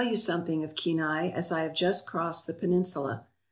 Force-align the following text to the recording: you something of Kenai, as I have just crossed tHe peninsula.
you 0.01 0.15
something 0.15 0.63
of 0.63 0.73
Kenai, 0.73 1.27
as 1.27 1.51
I 1.51 1.61
have 1.61 1.75
just 1.75 2.07
crossed 2.09 2.47
tHe 2.47 2.59
peninsula. 2.59 3.27